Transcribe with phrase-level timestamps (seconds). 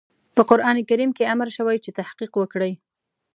[0.35, 2.73] په قرآن کريم کې امر شوی چې تحقيق وکړئ.